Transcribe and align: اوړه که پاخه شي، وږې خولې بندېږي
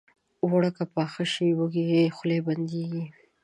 اوړه 0.43 0.69
که 0.77 0.83
پاخه 0.93 1.23
شي، 1.33 1.47
وږې 1.57 1.87
خولې 2.15 2.37
بندېږي 2.47 3.03